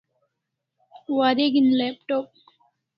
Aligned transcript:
Wareg'in 1.17 1.69
laptop 1.77 2.27